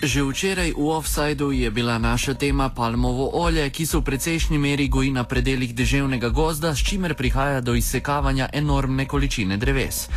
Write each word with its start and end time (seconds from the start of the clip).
Že 0.00 0.32
včeraj 0.32 0.72
v 0.80 0.88
offsajdu 0.96 1.52
je 1.52 1.68
bila 1.68 2.00
naša 2.00 2.32
tema 2.32 2.72
palmovo 2.72 3.36
olje, 3.36 3.68
ki 3.68 3.84
se 3.86 4.00
v 4.00 4.02
precejšnji 4.02 4.56
meri 4.58 4.88
goji 4.88 5.12
na 5.12 5.28
predeljih 5.28 5.76
deževnega 5.76 6.32
gozda, 6.32 6.72
s 6.72 6.80
čimer 6.80 7.12
prihaja 7.12 7.60
do 7.60 7.76
izsekavanja 7.76 8.48
enormne 8.52 9.04
količine 9.04 9.60
dreves. 9.60 10.08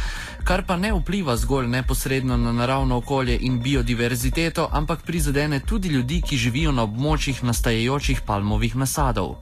Kar 0.44 0.66
pa 0.68 0.76
ne 0.78 0.92
vpliva 0.94 1.38
zgolj 1.38 1.68
neposredno 1.68 2.38
na 2.38 2.52
naravno 2.52 2.98
okolje 2.98 3.38
in 3.42 3.62
biodiverziteto, 3.62 4.70
ampak 4.72 5.02
prizadene 5.02 5.60
tudi 5.60 5.88
ljudi, 5.88 6.22
ki 6.22 6.38
živijo 6.38 6.72
na 6.72 6.84
območjih 6.84 7.44
nastajajočih 7.44 8.22
palmovih 8.28 8.76
nasadov. 8.76 9.36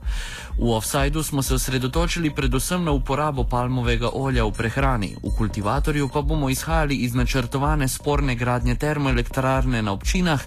V 0.60 0.70
offsajdu 0.76 1.24
smo 1.24 1.42
se 1.42 1.56
osredotočili 1.56 2.30
predvsem 2.30 2.84
na 2.84 2.92
uporabo 2.92 3.44
palmovega 3.44 4.10
olja 4.14 4.46
v 4.46 4.52
prehrani, 4.52 5.16
v 5.24 5.34
kultivatorju 5.38 6.10
pa 6.14 6.22
bomo 6.22 6.50
izhajali 6.50 6.96
iz 6.96 7.16
načrtovane 7.16 7.88
sporne 7.88 8.36
gradnje 8.36 8.76
termoelektrarne 8.76 9.82
na 9.82 9.92
občinah 9.92 10.42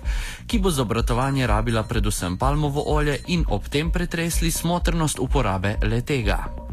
ki 0.47 0.59
bo 0.59 0.71
za 0.71 0.83
obratovanje 0.83 1.47
rabila 1.47 1.83
predvsem 1.83 2.37
palmovo 2.37 2.85
olje 2.87 3.19
in 3.27 3.45
ob 3.49 3.69
tem 3.69 3.91
pretresli 3.91 4.51
smotrnost 4.51 5.19
uporabe 5.19 5.77
le 5.83 6.01
tega. 6.01 6.64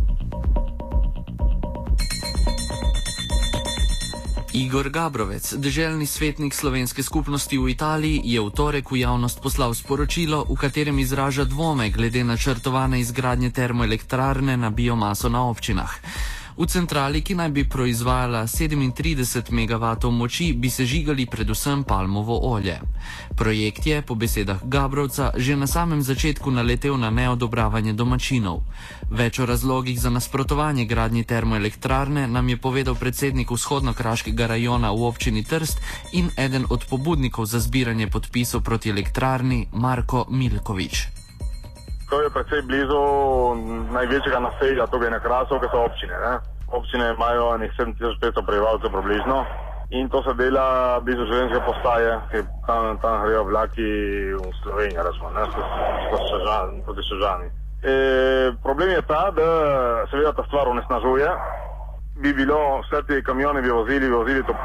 Igor 4.53 4.89
Gabrovec, 4.89 5.53
deželni 5.53 6.05
svetnik 6.05 6.53
slovenske 6.53 7.03
skupnosti 7.03 7.57
v 7.57 7.71
Italiji, 7.71 8.19
je 8.23 8.41
v 8.43 8.51
torek 8.51 8.91
v 8.91 8.99
javnost 8.99 9.39
poslal 9.39 9.71
sporočilo, 9.71 10.43
v 10.43 10.55
katerem 10.59 10.99
izraža 10.99 11.47
dvome 11.47 11.87
glede 11.89 12.23
načrtovane 12.23 12.99
izgradnje 12.99 13.55
termoelektrarne 13.55 14.57
na 14.57 14.69
biomaso 14.69 15.31
na 15.31 15.47
občinah. 15.47 15.95
V 16.57 16.67
centrali, 16.67 17.21
ki 17.21 17.35
naj 17.35 17.49
bi 17.49 17.63
proizvajala 17.63 18.43
37 18.47 19.51
MW 19.51 20.11
moči, 20.11 20.53
bi 20.53 20.69
se 20.69 20.85
žigali 20.85 21.25
predvsem 21.25 21.83
palmovo 21.83 22.39
olje. 22.51 22.81
Projekt 23.35 23.87
je, 23.87 24.01
po 24.01 24.15
besedah 24.15 24.59
Gabrovca, 24.63 25.31
že 25.37 25.55
na 25.55 25.67
samem 25.67 26.01
začetku 26.03 26.51
naletel 26.51 26.97
na 26.97 27.09
neodobravanje 27.09 27.93
domačinov. 27.93 28.63
Več 29.09 29.39
o 29.39 29.45
razlogih 29.45 29.99
za 29.99 30.09
nasprotovanje 30.09 30.85
gradnji 30.85 31.23
termoelektrarne 31.23 32.27
nam 32.27 32.49
je 32.49 32.57
povedal 32.57 32.95
predsednik 32.95 33.51
vzhodno-kraškega 33.51 34.47
rajona 34.47 34.91
v 34.91 35.07
občini 35.07 35.43
Trst 35.43 35.79
in 36.11 36.29
eden 36.37 36.65
od 36.69 36.85
pobudnikov 36.85 37.45
za 37.45 37.59
zbiranje 37.59 38.07
podpisov 38.07 38.61
proti 38.61 38.89
elektrarni 38.89 39.67
Marko 39.71 40.27
Milkovič. 40.29 41.21
To 42.11 42.21
je 42.21 42.29
predvsej 42.29 42.61
blizu 42.67 43.01
največjega 43.95 44.39
naselja, 44.43 44.87
tukaj 44.91 45.11
na 45.15 45.19
Krasu, 45.23 45.55
ki 45.63 45.67
so 45.71 45.85
občine. 45.87 46.15
Ne? 46.19 46.33
Občine 46.67 47.13
imajo 47.15 47.57
nekaj 47.57 47.85
7500 47.87 48.43
prebivalcev 48.47 48.91
približno 48.91 49.45
in 49.91 50.09
to 50.09 50.23
se 50.23 50.33
dela 50.33 50.99
blizu 50.99 51.23
železniške 51.25 51.61
postaje, 51.65 52.11
ki 52.31 52.43
tam, 52.67 52.97
tam 53.03 53.23
grejo 53.23 53.43
vlaki 53.43 53.87
v 54.39 54.51
Slovenijo, 54.63 55.03
razumem, 55.03 55.33
ne, 55.35 56.83
proti 56.85 57.03
Sežani. 57.09 57.47
E, 57.83 57.95
problem 58.63 58.89
je 58.89 59.01
ta, 59.01 59.31
da 59.31 59.47
seveda 60.11 60.31
ta 60.33 60.43
stvar 60.47 60.67
onesnažuje. 60.67 61.27
Bi 62.21 62.33
bilo, 62.33 62.59
vse 62.83 63.03
te 63.07 63.23
kamione 63.23 63.61
bi 63.61 63.71
vozili, 63.71 64.07
bi 64.07 64.15
vozili 64.15 64.43
to 64.43 64.55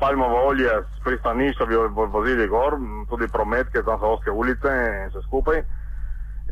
palmovo 0.00 0.46
olje 0.46 0.70
s 0.70 1.04
pristanišča, 1.04 1.66
bi 1.66 1.76
vozili 2.18 2.48
gor, 2.48 2.78
tudi 3.10 3.28
promet, 3.28 3.70
ker 3.72 3.82
tam 3.84 3.98
so 3.98 4.14
oske 4.18 4.30
ulice 4.30 4.70
in 4.70 5.10
vse 5.10 5.22
skupaj. 5.26 5.62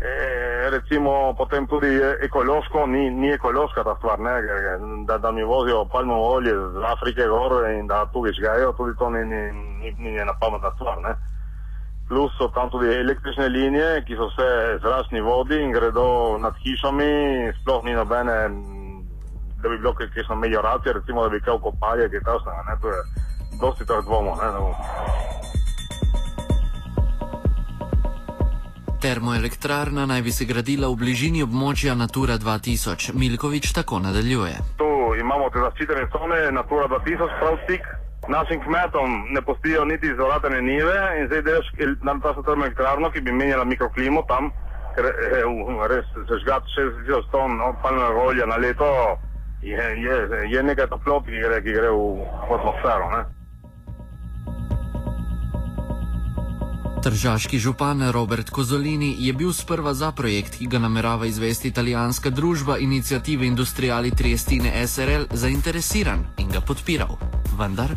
E, 0.05 0.71
recimo 0.71 1.35
potem 1.35 1.67
tudi 1.67 1.89
ekološko, 2.21 2.87
ni, 2.87 3.11
ni 3.11 3.31
ekološka 3.33 3.85
ta 3.85 3.95
stvar, 3.97 4.21
ne, 4.21 4.35
da, 5.07 5.19
da 5.19 5.33
mi 5.33 5.43
vozijo 5.43 5.85
palmovo 5.93 6.35
olje 6.35 6.53
z 6.53 6.85
Afrike 6.85 7.27
gor 7.27 7.71
in 7.71 7.87
da 7.87 8.05
tu 8.13 8.27
žgajo, 8.27 8.73
tudi 8.73 8.99
to 8.99 9.11
ni, 9.11 9.25
ni, 9.25 9.43
ni, 9.53 9.95
ni 9.99 10.17
ena 10.19 10.35
pametna 10.41 10.71
stvar. 10.75 11.01
Ne. 11.01 11.15
Plus 12.09 12.37
so 12.39 12.49
tam 12.49 12.71
tudi 12.71 12.93
električne 12.93 13.49
linije, 13.49 14.05
ki 14.05 14.17
so 14.17 14.29
vse 14.29 14.79
zračni 14.85 15.21
vodi 15.21 15.63
in 15.63 15.73
gredo 15.73 16.37
nad 16.39 16.53
hišami, 16.61 17.09
sploh 17.63 17.85
ni 17.85 17.97
nobene, 17.97 18.37
da 19.63 19.69
bi 19.69 19.79
bilo 19.79 19.95
kakšno 19.95 20.37
melioracijo, 20.37 20.93
recimo 20.93 21.23
da 21.23 21.33
bi 21.33 21.41
kaj 21.41 21.59
kopali, 21.65 22.11
kaj 22.11 22.27
takšnega, 22.29 22.77
to 22.83 22.93
je 22.93 23.01
dosti 23.61 23.87
teh 23.89 24.05
dvomov. 24.05 24.37
Termoelektrarna 29.05 30.07
naj 30.07 30.23
bi 30.23 30.33
se 30.33 30.45
gradila 30.49 30.89
v 30.89 30.97
bližini 30.97 31.43
območja 31.45 31.93
Natura 31.95 32.39
2000. 32.41 33.13
Milkovič 33.13 33.67
tako 33.77 33.99
nadaljuje. 34.01 34.55
Tu 34.81 34.87
imamo 35.21 35.51
te 35.53 35.61
zaščitene 35.61 36.07
cone 36.15 36.39
Natura 36.57 36.87
2000, 36.89 37.37
prav 37.43 37.59
stik. 37.67 37.85
Našim 38.33 38.63
kmetom 38.65 39.19
ne 39.37 39.43
postijo 39.45 39.85
niti 39.85 40.09
izvolatene 40.09 40.63
nive 40.63 40.97
in 41.19 41.29
zdaj 41.29 41.43
delaš 41.51 41.69
na 42.09 42.15
ta 42.25 42.33
termoelektrarno, 42.47 43.11
ki 43.13 43.21
bi 43.21 43.37
menjala 43.43 43.69
mikroklimo 43.69 44.25
tam, 44.33 44.49
ker 44.97 45.11
je 45.13 45.45
res 45.93 46.09
zažgat 46.33 46.73
60 46.73 47.29
ton 47.35 47.61
no, 47.61 47.75
palmega 47.83 48.25
olja 48.25 48.49
na 48.49 48.57
leto, 48.57 48.89
je, 49.61 49.85
je, 50.07 50.17
je 50.49 50.63
nekaj 50.63 50.89
toplot, 50.97 51.29
ki 51.29 51.45
gre, 51.45 51.61
ki 51.61 51.77
gre 51.77 51.93
v 51.93 52.25
atmosfero. 52.57 53.13
Ne? 53.19 53.44
Tržaški 57.05 57.59
župan 57.61 58.01
Robert 58.17 58.51
Kozolini 58.51 59.17
je 59.19 59.33
bil 59.33 59.53
sprva 59.53 59.93
za 59.93 60.09
projekt, 60.17 60.55
ki 60.59 60.67
ga 60.73 60.79
namerava 60.81 61.27
izvesti 61.27 61.69
italijanska 61.69 62.31
družba 62.31 62.79
inicijative 62.79 63.45
Industriali 63.47 64.11
Triestine 64.11 64.71
SRL, 64.87 65.25
zainteresiran 65.43 66.21
in 66.41 66.49
ga 66.49 66.63
podpiral. 66.69 67.13
Vendar 67.59 67.91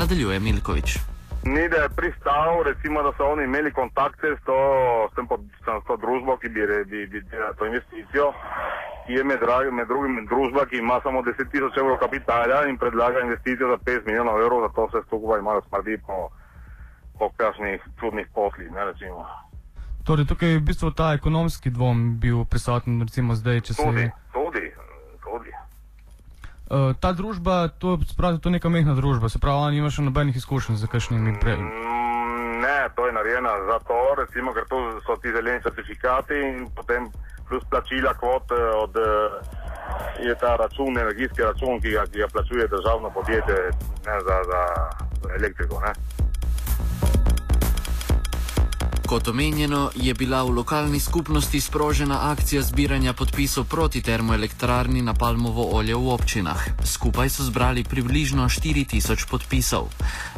nadaljuje 0.00 0.40
Milkovič. 0.40 0.96
Ni 1.44 1.68
da 1.68 1.76
je 1.76 1.90
pristal, 1.96 2.62
recimo, 2.64 3.02
da 3.02 3.12
so 3.16 3.26
oni 3.32 3.44
imeli 3.44 3.72
kontakte 3.72 4.32
s 4.36 4.40
to, 4.48 4.56
s 5.10 5.14
tem, 5.14 5.26
s 5.60 5.86
to 5.86 5.96
družbo, 5.96 6.36
ki 6.40 6.48
bi 6.48 6.64
delala 7.30 7.52
to 7.58 7.66
investicijo. 7.66 8.32
Je 9.08 9.24
med, 9.24 9.44
med 9.72 9.88
drugim 9.92 10.24
družba, 10.32 10.64
ki 10.70 10.80
ima 10.80 10.96
samo 11.02 11.20
10 11.20 11.52
tisoč 11.52 11.76
evrov 11.76 12.00
kapitala 12.00 12.64
in 12.68 12.80
predlaga 12.80 13.20
investicijo 13.20 13.68
za 13.74 13.78
5 13.92 14.06
milijonov 14.06 14.40
evrov, 14.40 14.64
zato 14.68 14.88
se 14.92 15.04
skupaj 15.06 15.42
malo 15.42 15.60
smrdi 15.68 15.98
po 16.06 16.30
po 17.18 17.30
kakšnih 17.36 17.82
čudnih 18.00 18.26
poslih. 18.34 18.70
Torej, 20.04 20.28
tukaj 20.28 20.48
je 20.48 20.58
v 20.58 20.64
bistvu 20.68 20.90
ta 20.92 21.14
ekonomski 21.16 21.70
dvom 21.70 22.20
bil 22.20 22.44
prisoten, 22.44 23.00
recimo 23.00 23.34
zdaj, 23.34 23.60
če 23.60 23.74
se. 23.74 23.82
Tudi, 23.82 24.10
tudi. 24.32 24.64
tudi. 25.24 25.50
Uh, 26.64 26.92
ta 27.00 27.12
družba, 27.12 27.68
to, 27.80 27.96
spravi, 28.08 28.40
to 28.40 28.48
je 28.48 28.58
neka 28.58 28.68
mehna 28.68 28.92
družba, 28.94 29.28
se 29.32 29.40
pravi, 29.40 29.64
ona 29.64 29.72
nima 29.72 29.88
še 29.88 30.04
nobenih 30.04 30.36
izkušenj 30.36 30.76
z 30.80 30.90
kakšnimi 30.92 31.38
prej. 31.40 31.56
Mm, 31.56 32.60
ne, 32.60 32.78
to 32.96 33.08
je 33.08 33.16
narejena 33.16 33.52
za 33.70 33.78
to, 33.88 34.00
recimo, 34.20 34.52
ker 34.52 34.68
to 34.68 34.80
so 35.08 35.16
ti 35.20 35.32
zeleni 35.32 35.64
certifikati 35.64 36.36
in 36.36 36.68
potem 36.76 37.08
plus 37.48 37.64
plačila 37.70 38.12
kvot 38.20 38.52
eh, 38.52 38.70
od. 38.84 38.96
Uh, 38.96 39.62
Je 40.22 40.34
ta 40.40 40.56
račun, 40.56 40.98
energijski 40.98 41.42
račun, 41.42 41.80
ki 41.80 41.90
ga, 41.90 42.06
ki 42.06 42.18
ga 42.18 42.28
plačuje 42.32 42.68
državno 42.68 43.10
podjetje 43.10 43.54
ne, 44.06 44.16
za, 44.26 44.36
za, 44.50 44.60
za 45.22 45.34
elektriko. 45.38 45.80
Ne. 45.80 45.92
Kot 49.14 49.28
omenjeno, 49.28 49.90
je 49.94 50.10
bila 50.14 50.42
v 50.42 50.50
lokalni 50.50 50.98
skupnosti 51.00 51.60
sprožena 51.60 52.34
akcija 52.34 52.62
zbiranja 52.62 53.12
podpisov 53.12 53.64
proti 53.70 54.02
termoelektrarni 54.02 55.02
na 55.06 55.14
palmovo 55.14 55.70
olje 55.70 55.94
v 55.94 56.10
občinah. 56.10 56.82
Skupaj 56.82 57.30
so 57.30 57.46
zbrali 57.46 57.84
približno 57.86 58.50
4000 58.50 59.30
podpisov. 59.30 59.86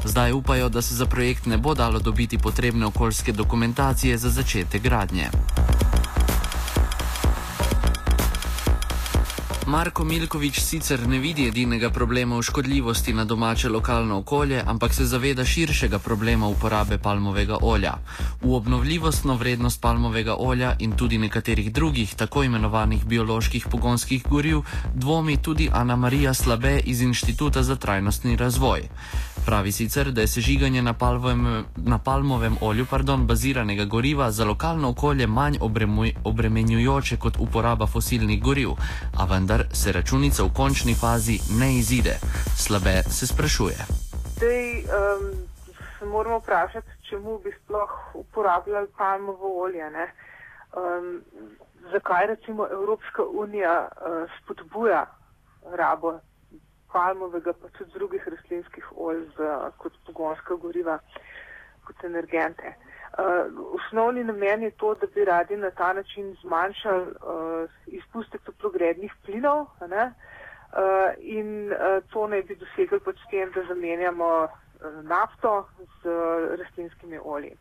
Zdaj 0.04 0.32
upajo, 0.32 0.68
da 0.68 0.82
se 0.82 0.92
za 0.94 1.06
projekt 1.06 1.46
ne 1.46 1.56
bo 1.56 1.72
dalo 1.74 2.04
dobiti 2.04 2.38
potrebne 2.38 2.86
okoljske 2.86 3.32
dokumentacije 3.32 4.18
za 4.18 4.28
začetek 4.28 4.82
gradnje. 4.82 5.32
Marko 9.66 10.04
Milkovič 10.04 10.60
sicer 10.62 11.08
ne 11.10 11.18
vidi 11.18 11.48
edinega 11.50 11.88
problema 11.90 12.36
v 12.38 12.42
škodljivosti 12.42 13.12
na 13.12 13.24
domače 13.24 13.68
lokalno 13.68 14.18
okolje, 14.18 14.62
ampak 14.66 14.94
se 14.94 15.04
zaveda 15.04 15.44
širšega 15.44 15.98
problema 15.98 16.46
uporabe 16.46 16.98
palmovega 16.98 17.58
olja. 17.62 17.96
V 18.42 18.54
obnovljivostno 18.54 19.34
vrednost 19.34 19.80
palmovega 19.80 20.36
olja 20.38 20.76
in 20.78 20.92
tudi 20.92 21.18
nekaterih 21.18 21.72
drugih 21.72 22.14
tako 22.14 22.44
imenovanih 22.44 23.04
bioloških 23.04 23.66
pogonskih 23.70 24.22
goriv 24.30 24.62
dvomi 24.94 25.36
tudi 25.36 25.70
Ana 25.72 25.96
Marija 25.96 26.34
Slabe 26.34 26.78
iz 26.84 27.00
Inštituta 27.00 27.62
za 27.62 27.76
trajnostni 27.76 28.36
razvoj. 28.36 28.88
Pravi 29.46 29.72
sicer, 29.72 30.10
da 30.10 30.20
je 30.20 30.26
sežiganje 30.26 30.82
na, 30.82 30.92
palvovem, 30.92 31.64
na 31.76 31.98
palmovem 31.98 32.56
olju 32.60 32.86
pardon, 32.90 33.26
baziranega 33.26 33.84
goriva 33.84 34.30
za 34.30 34.44
lokalno 34.44 34.88
okolje 34.88 35.26
manj 35.26 35.58
obremuj, 35.60 36.14
obremenjujoče 36.24 37.16
kot 37.16 37.36
uporaba 37.38 37.86
fosilnih 37.86 38.42
goriv, 38.42 38.70
a 39.18 39.24
vendar 39.24 39.62
se 39.72 39.92
računica 39.92 40.42
v 40.42 40.50
končni 40.56 40.94
fazi 40.94 41.38
ne 41.60 41.76
izide. 41.78 42.18
Slabe 42.56 43.02
se 43.02 43.26
sprašuje. 43.26 43.86
Zdaj, 44.36 44.68
um, 44.82 45.30
se 45.98 46.06
moramo 46.06 46.38
vprašati, 46.38 46.90
čemu 47.08 47.38
bi 47.38 47.52
sploh 47.62 48.14
uporabljali 48.14 48.88
palmovo 48.98 49.62
olje. 49.62 49.86
Um, 49.86 51.22
zakaj 51.92 52.26
recimo 52.26 52.66
Evropska 52.72 53.22
unija 53.22 53.88
uh, 53.88 54.30
spodbuja 54.38 55.06
rabo 55.76 56.18
palmovega, 56.96 57.52
pa 57.52 57.72
tudi 57.78 57.92
drugih 57.94 58.28
rastlinskih 58.34 58.92
olj 58.96 59.24
za, 59.38 59.70
kot 59.78 59.96
pogonska 60.08 60.58
goriva. 60.66 60.98
kot 61.86 62.04
energente. 62.04 62.74
Uh, 63.16 63.74
osnovni 63.78 64.24
namen 64.24 64.62
je 64.62 64.70
to, 64.70 64.94
da 65.00 65.06
bi 65.14 65.24
radi 65.24 65.56
na 65.56 65.70
ta 65.70 65.92
način 65.92 66.36
zmanjšali 66.42 67.02
uh, 67.02 67.70
izpuste 67.86 68.38
toplogrednih 68.38 69.12
plinov 69.24 69.66
ne? 69.88 70.04
uh, 70.06 71.14
in 71.18 71.72
uh, 71.72 72.02
to 72.12 72.26
naj 72.26 72.42
bi 72.42 72.56
dosegli 72.56 73.00
pod 73.00 73.16
tem, 73.30 73.52
da 73.54 73.64
zamenjamo 73.68 74.30
uh, 74.44 74.50
nafto 75.02 75.68
z 76.02 76.10
uh, 76.10 76.58
rastlinskimi 76.60 77.18
olji. 77.22 77.54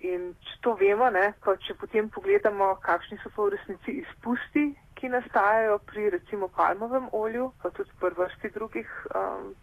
In 0.00 0.32
če 0.48 0.56
to 0.64 0.74
vemo, 0.80 1.10
ne, 1.12 1.32
pa 1.44 1.54
če 1.60 1.76
potem 1.76 2.08
pogledamo, 2.10 2.72
kakšni 2.82 3.20
so 3.22 3.30
pa 3.36 3.44
v 3.44 3.54
resnici 3.54 3.98
izpusti, 4.00 4.70
ki 5.00 5.08
nastajajo 5.08 5.78
pri 5.88 6.10
recimo 6.10 6.48
palmovem 6.48 7.08
olju, 7.12 7.52
pa 7.62 7.70
tudi 7.70 7.90
pri 8.00 8.14
vrsti 8.18 8.50
drugih 8.54 8.88
um, 9.14 9.54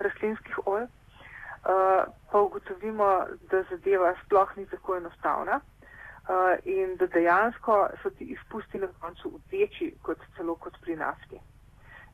rastlinskih 0.00 0.66
olj, 0.66 0.86
uh, 0.88 2.08
pa 2.32 2.40
ugotovimo, 2.40 3.10
da 3.50 3.62
zadeva 3.70 4.14
sploh 4.24 4.56
ni 4.56 4.66
tako 4.66 4.96
enostavna 4.96 5.60
uh, 5.60 6.56
in 6.64 6.96
da 6.96 7.06
dejansko 7.06 7.88
so 8.02 8.10
ti 8.10 8.24
izpusti 8.24 8.78
na 8.78 8.88
koncu 9.00 9.40
večji 9.52 9.94
kot 10.02 10.18
celo 10.36 10.54
kot 10.54 10.80
pri 10.80 10.96
nafti. 10.96 11.40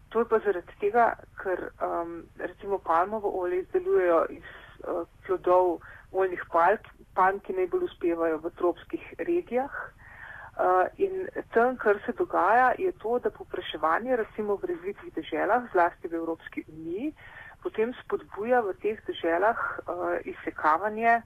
To 0.09 0.21
je 0.21 0.29
pa 0.29 0.39
zaradi 0.39 0.75
tega, 0.81 1.13
ker 1.43 1.69
um, 1.85 2.23
recimo 2.39 2.79
palmovo 2.79 3.31
olje 3.41 3.61
izdelujejo 3.61 4.27
iz 4.31 4.45
uh, 4.45 5.07
plodov 5.27 5.79
oljnih 6.13 6.43
palm, 7.15 7.41
ki 7.41 7.53
najbolj 7.53 7.85
uspevajo 7.85 8.39
v 8.43 8.51
tropskih 8.57 9.15
regijah. 9.19 9.71
Uh, 10.59 10.89
in 10.97 11.29
tam, 11.55 11.77
kar 11.77 12.01
se 12.07 12.13
dogaja, 12.13 12.73
je 12.79 12.93
to, 12.93 13.19
da 13.19 13.31
popraševanje 13.31 14.17
recimo 14.17 14.57
v 14.57 14.67
razvitih 14.67 15.13
deželah, 15.15 15.69
zlasti 15.73 16.09
v 16.11 16.19
Evropski 16.19 16.65
uniji, 16.69 17.13
potem 17.63 17.93
spodbuja 18.03 18.59
v 18.67 18.75
teh 18.83 18.99
deželah 19.07 19.55
uh, 19.55 20.19
izsekavanje 20.27 21.21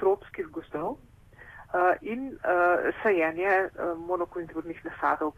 tropskih 0.00 0.48
gozdov 0.48 0.96
uh, 0.96 2.00
in 2.00 2.32
uh, 2.32 2.88
sajenje 3.02 3.68
uh, 3.68 3.92
monokulturnih 4.08 4.80
nasadov 4.88 5.36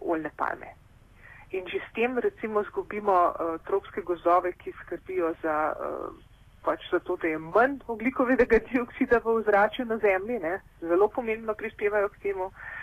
oljne 0.00 0.32
palme. 0.40 0.72
In 1.52 1.68
že 1.68 1.84
s 1.84 1.92
tem 1.92 2.16
recimo 2.16 2.64
zgubimo 2.72 3.12
uh, 3.12 3.60
tropske 3.68 4.00
gozdove, 4.00 4.56
ki 4.64 4.72
skrbijo 4.80 5.34
za 5.44 5.76
uh, 5.76 6.16
pač 6.64 6.88
zato, 6.88 7.20
da 7.20 7.28
je 7.28 7.38
manj 7.38 7.84
oglikovega 7.84 8.64
dioksida 8.72 9.20
v 9.20 9.44
ozračju 9.44 9.84
na 9.84 10.00
Zemlji, 10.00 10.40
ne, 10.40 10.60
zelo 10.80 11.12
pomembno 11.12 11.52
prispevajo 11.52 12.08
k 12.16 12.32
temu. 12.32 12.48
Uh, 12.48 12.77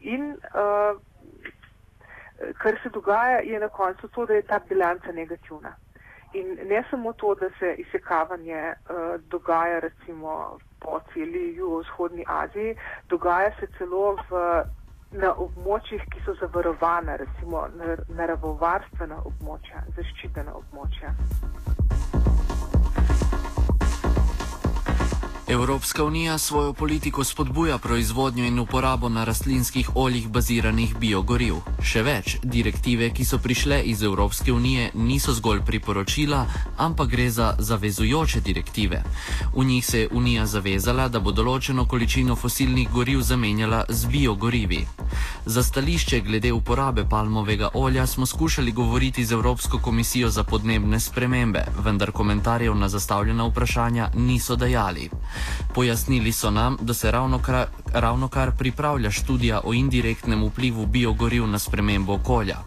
in 0.00 0.30
uh, 0.32 1.00
kar 2.58 2.78
se 2.82 2.88
dogaja, 2.88 3.38
je 3.38 3.60
na 3.60 3.68
koncu 3.68 4.08
to, 4.08 4.26
da 4.26 4.34
je 4.34 4.42
ta 4.42 4.60
bilanca 4.68 5.12
negativna. 5.12 5.74
In 6.34 6.58
ne 6.68 6.84
samo 6.90 7.12
to, 7.12 7.34
da 7.34 7.50
se 7.58 7.74
izsekavanje 7.78 8.72
uh, 8.72 9.20
dogaja 9.30 9.78
recimo 9.78 10.58
po 10.80 11.00
celi 11.12 11.54
jugovzhodni 11.54 12.24
Aziji, 12.28 12.76
dogaja 13.08 13.50
se 13.60 13.66
celo 13.78 14.16
v, 14.30 14.64
na 15.12 15.30
območjih, 15.34 16.02
ki 16.10 16.24
so 16.24 16.34
zavarovane, 16.40 17.16
recimo 17.16 17.68
naravovarstvena 18.08 19.22
območja, 19.30 19.84
zaščitena 19.96 20.56
območja. 20.58 21.14
Evropska 25.48 26.04
unija 26.04 26.38
svojo 26.38 26.72
politiko 26.72 27.24
spodbuja 27.24 27.78
proizvodnjo 27.78 28.44
in 28.44 28.58
uporabo 28.58 29.08
na 29.08 29.24
rastlinskih 29.24 29.90
oljih 29.94 30.28
baziranih 30.28 30.94
biogoriv. 30.98 31.58
Še 31.82 32.02
več, 32.02 32.36
direktive, 32.42 33.10
ki 33.12 33.24
so 33.28 33.38
prišle 33.38 33.82
iz 33.82 34.02
Evropske 34.02 34.52
unije, 34.52 34.90
niso 34.94 35.34
zgolj 35.36 35.60
priporočila, 35.66 36.46
ampak 36.76 37.10
gre 37.10 37.30
za 37.30 37.50
zavezujoče 37.58 38.40
direktive. 38.40 39.02
V 39.56 39.64
njih 39.64 39.86
se 39.86 40.00
je 40.00 40.08
unija 40.12 40.46
zavezala, 40.46 41.08
da 41.08 41.20
bo 41.20 41.32
določeno 41.32 41.84
količino 41.84 42.36
fosilnih 42.36 42.88
goriv 42.88 43.20
zamenjala 43.20 43.84
z 43.88 44.06
biogorivi. 44.06 44.80
Za 45.46 45.62
stališče 45.62 46.20
glede 46.20 46.52
uporabe 46.52 47.04
palmovega 47.10 47.68
olja 47.74 48.06
smo 48.06 48.26
skušali 48.26 48.72
govoriti 48.72 49.24
z 49.24 49.36
Evropsko 49.36 49.78
komisijo 49.78 50.30
za 50.30 50.44
podnebne 50.44 51.00
spremembe, 51.00 51.66
vendar 51.84 52.12
komentarjev 52.12 52.74
na 52.74 52.88
zastavljena 52.88 53.44
vprašanja 53.44 54.10
niso 54.14 54.56
dajali. 54.56 55.10
Pojasnili 55.74 56.32
so 56.32 56.50
nam, 56.50 56.76
da 56.80 56.94
se 56.94 57.10
ravno 57.10 57.38
kar, 57.38 57.66
ravno 57.92 58.28
kar 58.28 58.52
pripravlja 58.58 59.10
študija 59.10 59.60
o 59.64 59.74
indirektnem 59.74 60.44
vplivu 60.44 60.86
biogoriv 60.86 61.46
na 61.46 61.58
spremembo 61.58 62.14
okolja. 62.14 62.58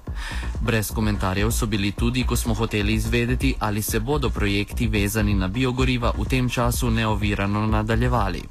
Brez 0.61 0.91
komentarjev 0.91 1.51
so 1.51 1.65
bili 1.65 1.91
tudi, 1.91 2.23
ko 2.23 2.35
smo 2.35 2.53
hoteli 2.53 2.93
izvedeti, 2.93 3.55
ali 3.59 3.81
se 3.81 3.99
bodo 3.99 4.29
projekti 4.29 4.87
vezani 4.87 5.33
na 5.33 5.47
biogoriva 5.47 6.13
v 6.17 6.25
tem 6.25 6.49
času 6.49 6.91
neovirano 6.91 7.67
nadaljevali. 7.67 8.43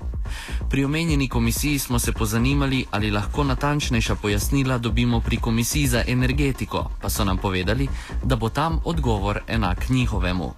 Pri 0.70 0.84
omenjeni 0.84 1.28
komisiji 1.28 1.78
smo 1.78 1.98
se 1.98 2.12
pozanimali, 2.12 2.84
ali 2.90 3.10
lahko 3.10 3.44
natančnejša 3.44 4.14
pojasnila 4.14 4.78
dobimo 4.78 5.20
pri 5.20 5.36
komisiji 5.36 5.86
za 5.86 6.04
energetiko, 6.06 6.90
pa 7.02 7.10
so 7.10 7.24
nam 7.24 7.38
povedali, 7.38 7.88
da 8.24 8.36
bo 8.36 8.48
tam 8.48 8.80
odgovor 8.84 9.40
enak 9.48 9.88
njihovemu. 9.88 10.54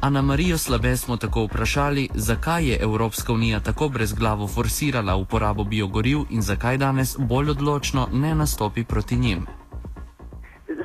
Ana 0.00 0.22
Marijo 0.22 0.58
Slabe 0.58 0.96
smo 0.96 1.16
tako 1.16 1.44
vprašali, 1.44 2.08
zakaj 2.14 2.64
je 2.70 2.78
Evropska 2.82 3.32
unija 3.32 3.60
tako 3.60 3.88
brezglavo 3.88 4.48
forsirala 4.48 5.14
uporabo 5.16 5.64
biogoriv 5.64 6.18
in 6.30 6.42
zakaj 6.42 6.76
danes 6.76 7.16
bolj 7.18 7.50
odločno 7.50 8.08
ne 8.12 8.34
nastopi 8.34 8.84
proti 8.84 9.16
njim. 9.16 9.46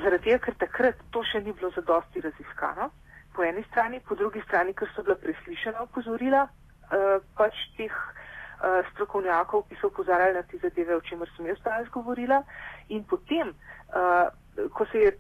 Zaradi 0.04 0.24
tega, 0.24 0.38
ker 0.46 0.56
takrat 0.60 0.96
to 1.12 1.24
še 1.24 1.42
ni 1.42 1.54
bilo 1.54 1.72
zadosti 1.76 2.22
raziskano, 2.22 2.90
po 3.36 3.44
eni 3.44 3.64
strani, 3.72 4.00
po 4.08 4.16
drugi 4.16 4.42
strani, 4.48 4.74
ker 4.74 4.90
so 4.96 5.04
bila 5.04 5.16
preslišana 5.16 5.82
opozorila 5.82 6.44
uh, 6.46 7.18
pač 7.38 7.54
teh 7.78 7.94
uh, 7.94 8.82
strokovnjakov, 8.92 9.66
ki 9.70 9.78
so 9.82 9.88
upozarjali 9.88 10.38
na 10.38 10.44
te 10.44 10.60
zadeve, 10.62 10.96
o 10.96 11.02
čemer 11.02 11.30
sem 11.36 11.50
jaz 11.50 11.58
danes 11.66 11.90
govorila, 11.94 12.44
in 12.90 13.04
potem. 13.04 13.56
Ko, 14.74 14.86
je, 14.94 15.12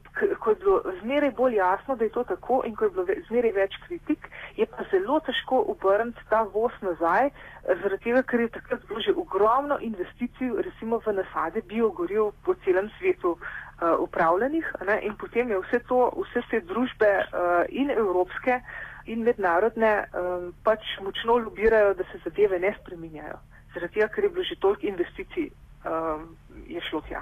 ko 0.42 0.50
je 0.50 0.56
bilo 0.56 0.94
zmeraj 1.01 1.31
bolj 1.38 1.56
jasno, 1.56 1.95
da 1.95 2.04
je 2.04 2.10
to 2.10 2.24
tako 2.24 2.63
in 2.66 2.75
ko 2.75 2.86
je 2.86 2.92
bilo 2.92 3.06
zmeraj 3.28 3.51
več 3.54 3.75
kritik, 3.86 4.30
je 4.57 4.66
pa 4.66 4.86
zelo 4.92 5.19
težko 5.19 5.60
obrniti 5.74 6.25
ta 6.30 6.42
voz 6.54 6.74
nazaj, 6.81 7.30
zaradi 7.68 8.04
tega, 8.04 8.24
ker 8.24 8.42
je 8.42 8.50
takrat 8.57 8.88
bilo 8.89 9.04
že 9.06 9.13
ogromno 9.13 9.78
investicij, 9.81 10.56
recimo 10.66 11.00
v 11.06 11.13
nasade 11.19 11.62
biogoriv 11.69 12.31
po 12.45 12.56
celem 12.66 12.89
svetu 12.98 13.36
uh, 13.38 13.94
upravljenih 14.00 14.74
ne, 14.89 15.00
in 15.06 15.13
potem 15.22 15.54
je 15.54 15.62
vse 15.68 15.80
to, 15.88 16.01
vse 16.18 16.42
te 16.50 16.62
družbe 16.66 17.13
uh, 17.22 17.62
in 17.69 17.94
evropske 17.94 18.62
in 19.06 19.24
mednarodne 19.24 19.92
um, 20.04 20.50
pač 20.63 20.84
močno 21.03 21.38
lobirajo, 21.46 21.94
da 21.94 22.03
se 22.12 22.20
zadeve 22.25 22.60
ne 22.60 22.74
spreminjajo. 22.82 23.38
Zaradi 23.74 24.00
tega, 24.00 24.10
ker 24.15 24.24
je 24.24 24.34
bilo 24.34 24.44
že 24.44 24.60
toliko 24.60 24.88
investicij 24.88 25.51
um, 25.86 26.27
je 26.68 26.82
šlo 26.90 27.02
tja. 27.02 27.22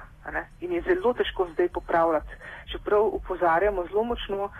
In 0.60 0.72
je 0.72 0.82
zelo 0.82 1.12
težko 1.14 1.48
zdaj 1.52 1.68
popravljati. 1.68 2.32
Čeprav 2.72 3.02
upozarjamo 3.02 3.86
zelo 3.86 4.04
močno, 4.04 4.44
uh, 4.44 4.50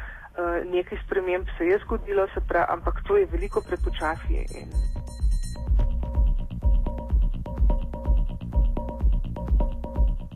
nekaj 0.73 0.99
sprememb 1.07 1.47
se 1.59 1.65
je 1.65 1.79
zgodilo, 1.79 2.27
se 2.35 2.41
pravi, 2.49 2.67
ampak 2.69 3.03
to 3.07 3.17
je 3.17 3.27
veliko 3.33 3.61
prepočasi. 3.69 4.35
In... 4.35 4.69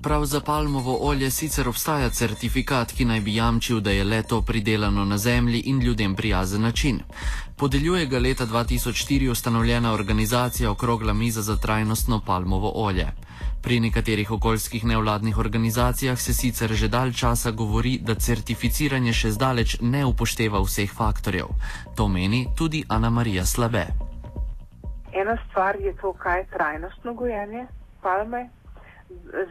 Prav 0.02 0.24
za 0.24 0.40
palmovo 0.40 0.98
olje 1.00 1.30
sicer 1.30 1.68
obstaja 1.68 2.10
certifikat, 2.10 2.92
ki 2.92 3.04
naj 3.04 3.20
bi 3.20 3.34
jamčil, 3.34 3.80
da 3.80 3.90
je 3.90 4.04
leto 4.04 4.42
pridelano 4.42 5.04
na 5.04 5.18
zemlji 5.18 5.60
in 5.60 5.80
ljudem 5.80 6.14
prijazen 6.16 6.62
način. 6.62 7.00
Podeljuje 7.56 8.06
ga 8.06 8.18
leta 8.18 8.46
2004 8.46 9.30
ustanovljena 9.30 9.92
organizacija 9.92 10.70
Okrogla 10.70 11.12
miza 11.12 11.42
za 11.42 11.56
trajnostno 11.56 12.20
palmovo 12.26 12.72
olje. 12.74 13.06
Pri 13.62 13.80
nekaterih 13.80 14.30
okoljskih 14.30 14.84
nevladnih 14.84 15.38
organizacijah 15.38 16.18
se 16.18 16.34
sicer 16.34 16.72
že 16.72 16.88
dalj 16.88 17.12
časa 17.12 17.50
govori, 17.50 17.98
da 18.02 18.14
certificiranje 18.14 19.12
še 19.12 19.30
zdaleč 19.36 19.76
ne 19.80 20.04
upošteva 20.04 20.62
vseh 20.64 20.88
faktorjev. 21.00 21.52
To 21.96 22.08
meni 22.08 22.46
tudi 22.56 22.84
Ana 22.88 23.10
Marija 23.10 23.44
Slabe. 23.44 23.84
Ena 25.12 25.36
stvar 25.48 25.76
je 25.76 25.92
to, 26.00 26.12
kaj 26.12 26.38
je 26.38 26.46
trajnostno 26.56 27.14
gojenje 27.14 27.66
palme 28.02 28.48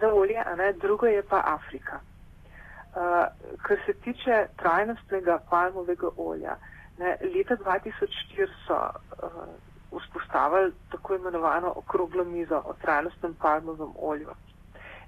za 0.01 0.13
olje, 0.13 0.41
a 0.45 0.55
ne 0.55 0.73
drugo 0.73 1.05
je 1.05 1.23
pa 1.23 1.43
Afrika. 1.45 1.99
Uh, 1.99 3.29
kar 3.61 3.77
se 3.85 3.93
tiče 3.93 4.47
trajnostnega 4.57 5.39
palmovega 5.49 6.09
olja, 6.17 6.57
ne, 6.97 7.17
leta 7.35 7.55
2004 7.55 8.47
so 8.65 8.79
uh, 9.23 9.68
vzpostavili 9.91 10.73
tako 10.91 11.15
imenovano 11.15 11.73
okroglo 11.75 12.23
mizo 12.23 12.61
o 12.65 12.73
trajnostnem 12.81 13.33
palmovem 13.33 13.93
olju. 14.01 14.29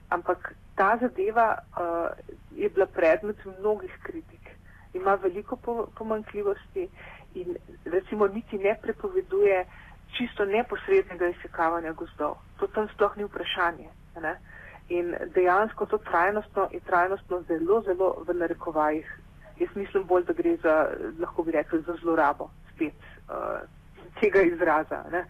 Ampak 0.10 0.54
ta 0.76 0.98
zadeva 1.02 1.58
uh, 1.58 2.10
je 2.52 2.70
bila 2.70 2.86
predmet 2.86 3.38
mnogih 3.60 4.00
kritik. 4.04 4.50
Ima 4.94 5.16
veliko 5.16 5.58
pomankljivosti 5.96 6.90
in 7.34 7.56
recimo 7.86 8.28
niti 8.28 8.58
ne 8.58 8.78
prepoveduje 8.82 9.66
čisto 10.18 10.46
neposrednega 10.46 11.28
izsekavanja 11.28 11.92
gozdov. 11.92 12.36
To 12.60 12.68
tam 12.68 12.88
sploh 12.94 13.18
ni 13.18 13.24
vprašanje. 13.24 13.90
Ne? 14.22 14.36
In 14.90 15.16
dejansko 15.36 15.86
to 15.86 15.98
trajnostno 15.98 16.68
je 16.72 16.80
trajnostno 16.80 17.42
zelo, 17.48 17.82
zelo 17.82 18.16
v 18.28 18.34
narekovajih. 18.34 19.18
Jaz 19.60 19.70
mislim 19.76 20.04
bolj, 20.04 20.26
da 20.26 20.34
gre 20.34 20.58
za, 20.58 20.76
lahko 21.20 21.44
bi 21.44 21.52
rekli, 21.52 21.82
za 21.82 21.96
zlorabo 22.02 22.50
spet 22.74 22.94
uh, 23.30 23.62
tega 24.20 24.42
izraza. 24.42 25.04
Ne. 25.12 25.26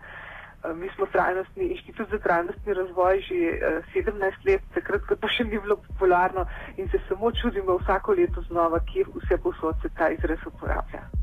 Mi 0.75 0.89
smo 0.95 1.05
trajnostni 1.05 1.71
inštitut 1.73 2.09
za 2.09 2.19
trajnostni 2.19 2.73
razvoj 2.73 3.21
že 3.27 3.35
17 3.95 4.45
let, 4.45 4.61
takrat, 4.73 5.01
ko 5.09 5.15
to 5.15 5.27
še 5.27 5.43
ni 5.43 5.57
bilo 5.57 5.79
popularno 5.87 6.45
in 6.77 6.89
se 6.89 7.01
samo 7.07 7.31
čudimo 7.31 7.79
vsako 7.81 8.13
leto 8.13 8.41
znova, 8.49 8.79
kje 8.85 9.07
vse 9.15 9.41
posod 9.41 9.81
se 9.81 9.89
ta 9.97 10.09
izraz 10.13 10.45
uporablja. 10.45 11.20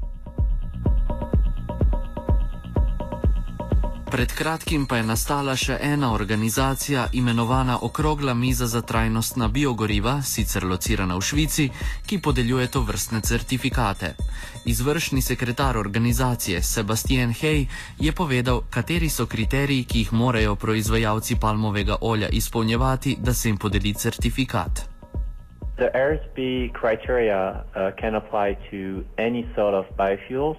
Pred 4.11 4.33
kratkim 4.33 4.87
pa 4.89 4.97
je 4.97 5.03
nastala 5.05 5.53
še 5.57 5.75
ena 5.85 6.15
organizacija 6.15 7.03
imenovana 7.13 7.79
Okrogla 7.83 8.35
miza 8.35 8.67
za 8.67 8.81
trajnostna 8.81 9.49
biogoriva, 9.49 10.23
sicer 10.23 10.65
locirana 10.65 11.17
v 11.17 11.21
Švici, 11.21 11.67
ki 12.07 12.19
podeljuje 12.25 12.71
to 12.73 12.81
vrstne 12.89 13.21
certifikate. 13.21 14.15
Izvršni 14.65 15.21
sekretar 15.23 15.77
organizacije 15.77 16.63
Sebastian 16.63 17.35
Hay 17.41 17.67
je 17.99 18.13
povedal, 18.13 18.63
kateri 18.71 19.09
so 19.09 19.27
kriteriji, 19.27 19.85
ki 19.85 19.99
jih 19.99 20.13
morajo 20.13 20.57
proizvajalci 20.57 21.37
palmovega 21.41 21.99
olja 22.01 22.29
izpolnjevati, 22.29 23.17
da 23.21 23.35
se 23.35 23.49
jim 23.49 23.59
podeli 23.59 23.93
certifikat. 23.95 24.89
The 25.77 25.91
RSB 25.95 26.73
criteria 26.81 27.43
uh, 27.53 27.93
can 28.01 28.15
apply 28.15 28.57
to 28.71 29.05
any 29.19 29.45
sort 29.55 29.75
of 29.75 29.85
biofuels. 29.99 30.57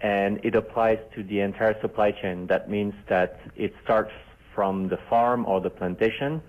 And 0.00 0.40
it 0.44 0.54
applies 0.54 0.98
to 1.14 1.22
the 1.22 1.40
entire 1.40 1.80
supply 1.80 2.12
chain. 2.12 2.46
That 2.46 2.70
means 2.70 2.94
that 3.08 3.40
it 3.56 3.74
starts 3.82 4.12
from 4.54 4.88
the 4.88 4.98
farm 5.08 5.44
or 5.46 5.60
the 5.60 5.70
plantation 5.70 6.42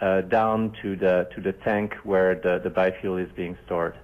uh, 0.00 0.22
down 0.22 0.72
to 0.82 0.96
the 0.96 1.28
to 1.34 1.40
the 1.40 1.52
tank 1.52 1.94
where 2.04 2.34
the, 2.34 2.60
the 2.62 2.70
biofuel 2.70 3.22
is 3.22 3.30
being 3.34 3.56
stored. 3.64 3.96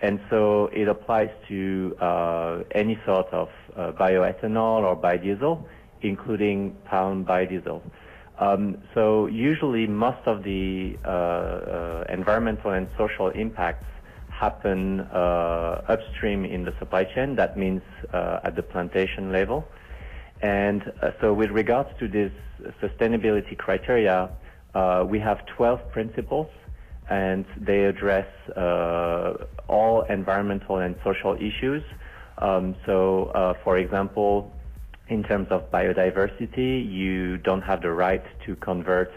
And 0.00 0.20
so 0.30 0.66
it 0.72 0.88
applies 0.88 1.30
to 1.48 1.96
uh, 2.00 2.62
any 2.72 2.98
sort 3.06 3.28
of 3.28 3.48
uh, 3.76 3.92
bioethanol 3.92 4.82
or 4.82 4.96
biodiesel, 4.96 5.64
including 6.02 6.76
palm 6.84 7.24
biodiesel. 7.24 7.80
Um, 8.38 8.78
so 8.94 9.26
usually 9.26 9.86
most 9.86 10.26
of 10.26 10.42
the 10.42 10.98
uh, 11.04 11.08
uh, 11.08 12.04
environmental 12.08 12.72
and 12.72 12.88
social 12.98 13.28
impacts 13.28 13.86
happen 14.42 15.00
uh, 15.00 15.94
upstream 15.94 16.44
in 16.44 16.64
the 16.64 16.74
supply 16.80 17.04
chain. 17.04 17.36
That 17.36 17.56
means 17.56 17.82
uh, 18.12 18.46
at 18.46 18.56
the 18.56 18.64
plantation 18.72 19.30
level. 19.30 19.58
And 20.40 20.80
uh, 20.82 21.12
so 21.20 21.32
with 21.32 21.50
regards 21.50 21.90
to 22.00 22.08
this 22.08 22.32
sustainability 22.82 23.56
criteria, 23.56 24.18
uh, 24.74 25.04
we 25.08 25.20
have 25.20 25.46
12 25.46 25.92
principles 25.92 26.48
and 27.08 27.44
they 27.68 27.84
address 27.84 28.28
uh, 28.56 29.34
all 29.68 30.02
environmental 30.18 30.78
and 30.78 30.96
social 31.04 31.34
issues. 31.34 31.84
Um, 32.38 32.74
so, 32.84 32.96
uh, 33.26 33.54
for 33.62 33.78
example, 33.78 34.50
in 35.08 35.22
terms 35.22 35.48
of 35.50 35.70
biodiversity, 35.70 36.72
you 37.00 37.38
don't 37.38 37.62
have 37.62 37.80
the 37.82 37.92
right 37.92 38.24
to 38.46 38.56
convert 38.56 39.12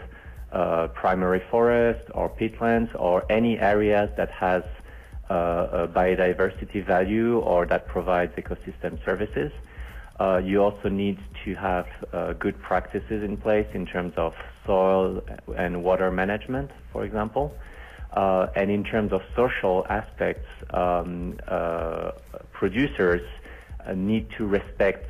primary 0.94 1.42
forest 1.50 2.04
or 2.14 2.30
peatlands 2.30 2.90
or 3.06 3.16
any 3.28 3.58
areas 3.58 4.08
that 4.16 4.30
has 4.30 4.62
uh, 4.62 4.85
biodiversity 5.28 6.84
value 6.84 7.38
or 7.38 7.66
that 7.66 7.86
provides 7.88 8.34
ecosystem 8.36 9.02
services. 9.04 9.52
Uh, 10.18 10.40
you 10.42 10.62
also 10.62 10.88
need 10.88 11.18
to 11.44 11.54
have 11.54 11.86
uh, 12.12 12.32
good 12.34 12.60
practices 12.62 13.22
in 13.22 13.36
place 13.36 13.66
in 13.74 13.84
terms 13.84 14.14
of 14.16 14.34
soil 14.64 15.22
and 15.56 15.84
water 15.84 16.10
management, 16.10 16.70
for 16.90 17.04
example. 17.04 17.54
Uh, 18.12 18.46
and 18.56 18.70
in 18.70 18.82
terms 18.82 19.12
of 19.12 19.22
social 19.34 19.84
aspects, 19.90 20.48
um, 20.70 21.38
uh, 21.48 22.12
producers 22.52 23.20
uh, 23.86 23.92
need 23.92 24.30
to 24.30 24.46
respect 24.46 25.04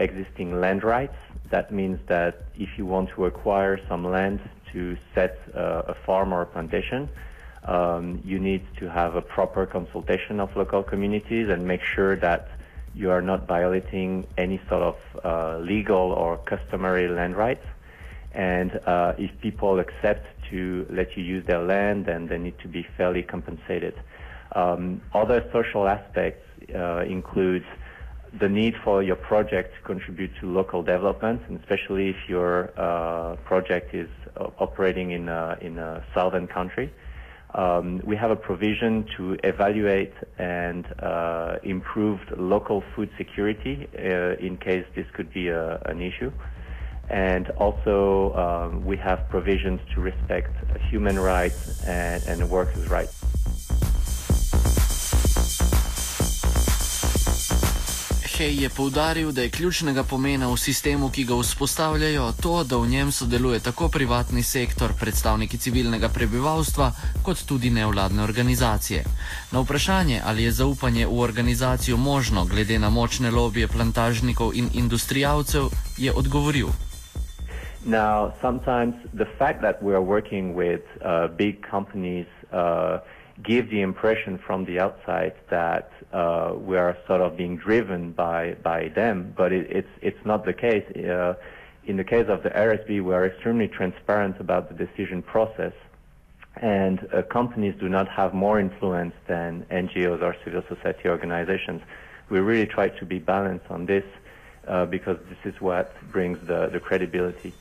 existing 0.00 0.60
land 0.60 0.82
rights. 0.82 1.14
That 1.50 1.72
means 1.72 2.00
that 2.08 2.42
if 2.56 2.76
you 2.76 2.84
want 2.84 3.10
to 3.10 3.26
acquire 3.26 3.78
some 3.88 4.04
land 4.04 4.40
to 4.72 4.96
set 5.14 5.38
a 5.54 5.94
farm 6.04 6.32
or 6.34 6.42
a 6.42 6.46
plantation, 6.46 7.08
um, 7.64 8.20
you 8.24 8.38
need 8.38 8.64
to 8.78 8.90
have 8.90 9.16
a 9.16 9.22
proper 9.22 9.66
consultation 9.66 10.40
of 10.40 10.54
local 10.56 10.82
communities 10.82 11.48
and 11.48 11.66
make 11.66 11.82
sure 11.82 12.16
that 12.16 12.48
you 12.94 13.10
are 13.10 13.22
not 13.22 13.46
violating 13.46 14.26
any 14.36 14.60
sort 14.68 14.82
of 14.82 14.96
uh, 15.24 15.58
legal 15.58 16.12
or 16.12 16.38
customary 16.38 17.08
land 17.08 17.36
rights. 17.36 17.64
And 18.32 18.80
uh, 18.86 19.14
if 19.18 19.30
people 19.40 19.78
accept 19.78 20.26
to 20.50 20.86
let 20.90 21.16
you 21.16 21.22
use 21.22 21.44
their 21.46 21.62
land, 21.62 22.06
then 22.06 22.28
they 22.28 22.38
need 22.38 22.58
to 22.60 22.68
be 22.68 22.86
fairly 22.96 23.22
compensated. 23.22 23.94
Um, 24.52 25.02
other 25.12 25.44
social 25.52 25.88
aspects 25.88 26.44
uh, 26.74 27.00
include 27.00 27.64
the 28.38 28.48
need 28.48 28.74
for 28.84 29.02
your 29.02 29.16
project 29.16 29.74
to 29.76 29.80
contribute 29.82 30.30
to 30.40 30.50
local 30.50 30.82
development, 30.82 31.42
and 31.48 31.58
especially 31.60 32.10
if 32.10 32.16
your 32.28 32.70
uh, 32.76 33.36
project 33.36 33.94
is 33.94 34.08
operating 34.58 35.12
in 35.12 35.28
a, 35.28 35.56
in 35.60 35.78
a 35.78 36.04
southern 36.14 36.46
country. 36.46 36.92
Um, 37.54 38.02
we 38.04 38.14
have 38.16 38.30
a 38.30 38.36
provision 38.36 39.06
to 39.16 39.38
evaluate 39.42 40.12
and 40.38 40.86
uh, 41.00 41.56
improve 41.62 42.20
local 42.36 42.82
food 42.94 43.10
security 43.16 43.88
uh, 43.96 44.46
in 44.46 44.58
case 44.58 44.84
this 44.94 45.06
could 45.14 45.32
be 45.32 45.48
a, 45.48 45.80
an 45.86 46.02
issue. 46.02 46.30
And 47.08 47.48
also, 47.50 48.34
um, 48.34 48.84
we 48.84 48.98
have 48.98 49.28
provisions 49.30 49.80
to 49.94 50.00
respect 50.02 50.52
human 50.90 51.18
rights 51.18 51.82
and, 51.84 52.22
and 52.26 52.50
workers' 52.50 52.88
rights. 52.88 53.27
Hej 58.38 58.62
je 58.62 58.68
poudaril, 58.70 59.32
da 59.32 59.42
je 59.42 59.50
ključnega 59.50 60.04
pomena 60.06 60.46
v 60.46 60.56
sistemu, 60.56 61.10
ki 61.10 61.24
ga 61.26 61.34
vzpostavljajo, 61.34 62.26
to, 62.42 62.62
da 62.64 62.76
v 62.78 62.86
njem 62.86 63.10
sodeluje 63.10 63.58
tako 63.60 63.88
privatni 63.88 64.42
sektor, 64.42 64.94
predstavniki 65.00 65.58
civilnega 65.58 66.08
prebivalstva, 66.08 66.92
kot 67.26 67.42
tudi 67.48 67.70
nevladne 67.70 68.22
organizacije. 68.22 69.02
Na 69.52 69.60
vprašanje, 69.60 70.20
ali 70.24 70.42
je 70.42 70.52
zaupanje 70.52 71.06
v 71.06 71.18
organizacijo 71.18 71.96
možno, 71.96 72.44
glede 72.44 72.78
na 72.78 72.90
močne 72.90 73.30
lobije 73.30 73.68
plantažnikov 73.68 74.54
in 74.54 74.70
industrijalcev, 74.74 75.66
je 75.96 76.12
odgovoril. 76.12 76.68
Now, 77.86 78.32
sometimes 78.40 78.94
the 79.14 79.26
fact 79.38 79.60
that 79.60 79.82
we 79.82 79.94
are 79.94 80.04
working 80.04 80.54
with 80.54 80.86
uh, 81.02 81.26
big 81.36 81.66
companies 81.70 82.26
uh, 82.52 83.02
give 83.42 83.70
the 83.70 83.80
impression 83.80 84.38
from 84.38 84.64
the 84.64 84.80
outside 84.80 85.34
that 85.50 85.92
uh, 86.12 86.52
we 86.56 86.76
are 86.76 86.96
sort 87.06 87.20
of 87.20 87.36
being 87.36 87.56
driven 87.56 88.12
by 88.12 88.54
by 88.62 88.88
them, 88.88 89.32
but 89.36 89.52
it, 89.52 89.70
it's 89.70 89.90
it's 90.02 90.24
not 90.24 90.44
the 90.44 90.52
case. 90.52 90.84
Uh, 90.96 91.34
in 91.84 91.96
the 91.96 92.04
case 92.04 92.26
of 92.28 92.42
the 92.42 92.50
RSB, 92.50 93.02
we 93.02 93.14
are 93.14 93.26
extremely 93.26 93.68
transparent 93.68 94.38
about 94.40 94.68
the 94.68 94.74
decision 94.86 95.22
process, 95.22 95.72
and 96.56 97.08
uh, 97.12 97.22
companies 97.22 97.74
do 97.80 97.88
not 97.88 98.08
have 98.08 98.34
more 98.34 98.60
influence 98.60 99.14
than 99.26 99.64
NGOs 99.70 100.20
or 100.20 100.36
civil 100.44 100.62
society 100.68 101.08
organizations. 101.08 101.80
We 102.28 102.40
really 102.40 102.66
try 102.66 102.88
to 102.88 103.06
be 103.06 103.18
balanced 103.18 103.70
on 103.70 103.86
this 103.86 104.04
uh, 104.66 104.84
because 104.84 105.16
this 105.30 105.54
is 105.54 105.60
what 105.60 105.94
brings 106.12 106.38
the, 106.46 106.68
the 106.68 106.80
credibility. 106.80 107.54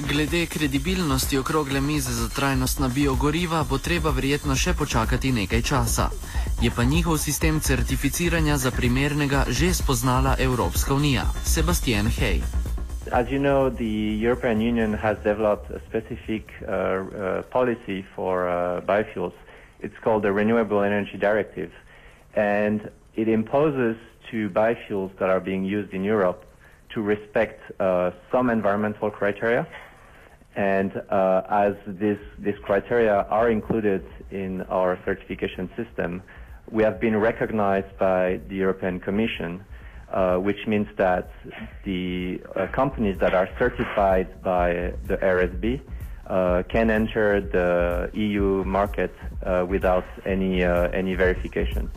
Glede 0.00 0.46
kredibilnosti 0.46 1.38
okrogle 1.38 1.80
mize 1.80 2.12
za 2.12 2.28
trajnostna 2.28 2.88
biogoriva 2.88 3.64
bo 3.70 3.78
treba 3.78 4.10
verjetno 4.10 4.54
še 4.58 4.72
počakati 4.78 5.30
nekaj 5.32 5.62
časa. 5.62 6.08
Je 6.62 6.70
pa 6.76 6.84
njihov 6.84 7.18
sistem 7.18 7.60
certificiranja 7.60 8.56
za 8.56 8.70
primernega 8.70 9.44
že 9.48 9.70
spoznala 9.74 10.34
Evropska 10.38 10.94
unija. 10.94 11.22
Sebastian 11.44 12.06
Hay. 12.18 12.42
As 13.12 13.30
you 13.30 13.38
know, 13.38 13.70
the 13.70 14.18
European 14.26 14.58
Union 14.60 14.94
has 14.94 15.16
developed 15.24 15.70
a 15.70 15.78
specific 15.86 16.42
uh, 16.62 16.66
uh, 16.66 17.42
policy 17.52 18.02
for 18.16 18.48
uh, 18.48 18.80
biofuels. 18.82 19.36
It's 19.80 19.98
called 20.04 20.22
the 20.22 20.32
Renewable 20.32 20.82
Energy 20.82 21.18
Directive. 21.18 21.70
And 22.34 22.90
it 23.14 23.28
imposes 23.28 23.96
to 24.30 24.50
biofuels 24.50 25.10
that 25.18 25.30
are 25.30 25.40
being 25.40 25.64
used 25.64 25.94
in 25.94 26.02
Europe 26.02 26.43
to 26.94 27.02
respect 27.02 27.60
uh, 27.80 28.12
some 28.32 28.48
environmental 28.50 29.10
criteria. 29.10 29.66
And 30.56 30.92
uh, 31.10 31.42
as 31.50 31.74
this, 31.86 32.18
this 32.38 32.56
criteria 32.62 33.26
are 33.28 33.50
included 33.50 34.04
in 34.30 34.62
our 34.62 34.98
certification 35.04 35.68
system, 35.76 36.22
we 36.70 36.82
have 36.84 37.00
been 37.00 37.16
recognized 37.16 37.98
by 37.98 38.40
the 38.48 38.54
European 38.54 39.00
Commission, 39.00 39.64
uh, 40.12 40.36
which 40.36 40.66
means 40.66 40.86
that 40.96 41.30
the 41.84 42.40
uh, 42.54 42.68
companies 42.68 43.18
that 43.18 43.34
are 43.34 43.48
certified 43.58 44.42
by 44.42 44.94
the 45.08 45.16
RSB 45.16 45.80
uh, 46.26 46.62
can 46.68 46.88
enter 46.88 47.40
the 47.40 48.10
EU 48.18 48.64
market 48.64 49.12
uh, 49.42 49.66
without 49.68 50.04
any, 50.24 50.62
any 50.62 51.14
verification. 51.16 51.90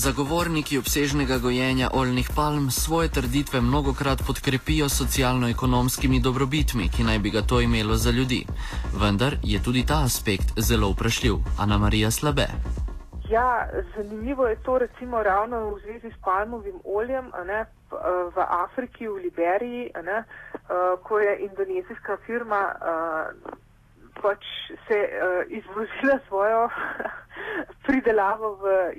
Zagovorniki 0.00 0.78
obsežnega 0.78 1.36
gojenja 1.38 1.88
oljnih 1.94 2.28
palm 2.36 2.70
svoje 2.70 3.08
trditve 3.08 3.60
mnogokrat 3.60 4.18
podkrepijo 4.26 4.88
socialno-ekonomskimi 4.88 6.20
dobrobitmi, 6.20 6.88
ki 6.96 7.04
naj 7.04 7.18
bi 7.18 7.30
ga 7.30 7.42
to 7.42 7.60
imelo 7.60 7.94
za 7.94 8.10
ljudi. 8.10 8.46
Vendar 9.02 9.36
je 9.42 9.62
tudi 9.62 9.82
ta 9.86 9.98
aspekt 10.04 10.48
zelo 10.68 10.88
vprašljiv. 10.90 11.34
Ana 11.62 11.78
Marija 11.78 12.10
Slabe. 12.10 12.46
Ja, 13.28 13.68
zanimivo 13.96 14.46
je 14.46 14.56
to 14.62 14.78
recimo 14.78 15.22
ravno 15.22 15.56
v 15.70 15.80
zvezi 15.84 16.10
s 16.16 16.18
palmovim 16.24 16.80
oljem 16.84 17.26
ne, 17.46 17.64
v 18.34 18.46
Afriki, 18.64 19.08
v 19.08 19.14
Liberiji, 19.24 19.90
ne, 20.04 20.24
ko 21.02 21.18
je 21.18 21.38
indonezijska 21.48 22.16
firma 22.26 22.62
pač 24.22 24.44
se 24.88 24.98
izvozila 25.48 26.18
svojo 26.28 26.68
pridelavo 27.86 28.54
v, 28.54 28.92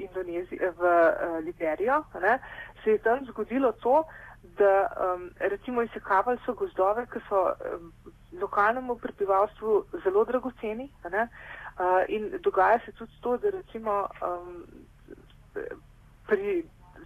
v 0.78 0.84
uh, 0.84 1.46
Liberijo, 1.46 2.04
ne, 2.22 2.40
se 2.84 2.92
je 2.92 2.98
tam 2.98 3.26
zgodilo 3.26 3.72
to, 3.72 4.04
da 4.58 4.88
um, 5.14 5.30
recimo 5.40 5.82
izsekavali 5.82 6.40
so 6.46 6.54
gozdove, 6.54 7.06
ki 7.14 7.20
so 7.30 7.42
um, 7.46 7.94
lokalnemu 8.42 8.96
prebivalstvu 8.96 9.86
zelo 10.04 10.26
dragoceni. 10.26 10.90
Ne, 11.12 11.28
uh, 11.28 12.04
in 12.08 12.32
dogaja 12.42 12.80
se 12.86 12.92
tudi 12.92 13.12
to, 13.22 13.38
da 13.38 13.50
recimo 13.50 14.08
um, 14.22 14.66
pri, 16.28 16.64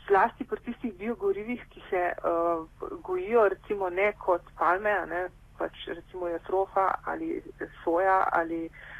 zlasti 0.08 0.44
pri 0.44 0.62
tistih 0.62 0.94
biogorivih, 0.94 1.65
ki 1.70 1.82
se 1.89 2.12
uh, 2.24 2.67
gojijo 3.03 3.50
recimo 3.50 3.89
ne 3.89 4.13
kot 4.13 4.41
palme, 4.58 4.96
ne, 5.10 5.27
pač 5.58 5.88
recimo 5.88 6.27
jatrofa 6.27 6.94
ali 7.05 7.41
soja 7.84 8.24
ali 8.32 8.65
uh, 8.65 8.95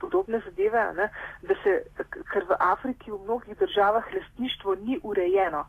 podobne 0.00 0.40
zadeve, 0.44 0.92
ne, 0.94 1.08
da 1.42 1.54
se, 1.62 1.76
ker 2.32 2.44
v 2.48 2.56
Afriki 2.58 3.10
v 3.10 3.20
mnogih 3.24 3.58
državah 3.58 4.04
lastništvo 4.14 4.74
ni 4.74 4.98
urejeno, 5.02 5.64